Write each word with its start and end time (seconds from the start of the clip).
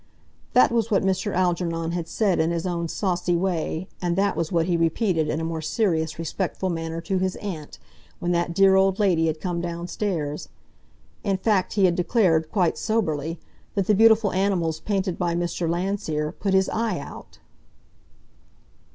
That 0.53 0.71
was 0.71 0.89
what 0.89 1.03
Mr. 1.03 1.31
Algernon 1.31 1.91
had 1.91 2.07
said 2.07 2.39
in 2.39 2.49
his 2.49 2.65
own 2.65 2.87
saucy 2.87 3.35
way, 3.35 3.87
and 4.01 4.15
that 4.15 4.35
was 4.35 4.51
what 4.51 4.65
he 4.65 4.75
repeated 4.75 5.29
in 5.29 5.39
a 5.39 5.43
more 5.43 5.61
serious, 5.61 6.17
respectful 6.17 6.71
manner 6.71 7.01
to 7.01 7.19
his 7.19 7.35
aunt, 7.35 7.77
when 8.17 8.31
that 8.31 8.55
dear 8.55 8.75
old 8.75 8.97
lady 8.97 9.27
had 9.27 9.39
come 9.39 9.61
downstairs. 9.61 10.49
In 11.23 11.37
fact 11.37 11.73
he 11.73 11.85
had 11.85 11.93
declared, 11.95 12.51
quite 12.51 12.79
soberly, 12.79 13.39
that 13.75 13.85
the 13.85 13.93
beautiful 13.93 14.31
animals 14.33 14.79
painted 14.79 15.19
by 15.19 15.35
Mr. 15.35 15.69
Landseer 15.69 16.31
put 16.31 16.55
his 16.55 16.67
eye 16.69 16.97
out! 16.97 17.37